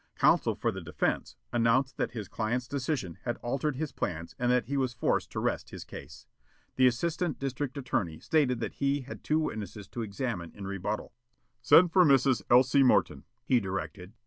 Counsel 0.15 0.55
for 0.55 0.71
the 0.71 0.81
defense 0.81 1.35
announced 1.53 1.97
that 1.97 2.09
his 2.13 2.27
client's 2.27 2.67
decision 2.67 3.19
had 3.23 3.37
altered 3.43 3.75
his 3.75 3.91
plans 3.91 4.33
and 4.39 4.51
that 4.51 4.65
he 4.65 4.75
was 4.75 4.95
forced 4.95 5.29
to 5.29 5.39
rest 5.39 5.69
his 5.69 5.83
case. 5.83 6.25
The 6.75 6.87
Assistant 6.87 7.37
District 7.37 7.77
Attorney 7.77 8.17
stated 8.19 8.59
that 8.61 8.73
he 8.77 9.01
had 9.01 9.23
two 9.23 9.37
witnesses 9.37 9.87
to 9.89 10.01
examine 10.01 10.53
in 10.55 10.65
rebuttal. 10.65 11.13
"Send 11.61 11.91
for 11.93 12.03
Mrs. 12.03 12.41
Elsie 12.49 12.81
Morton," 12.81 13.25
he 13.43 13.59
directed. 13.59 14.13